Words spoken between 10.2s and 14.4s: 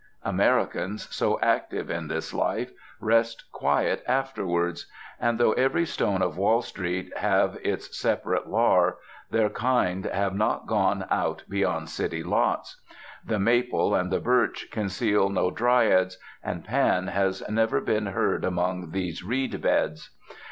not gone out beyond city lots. The maple and the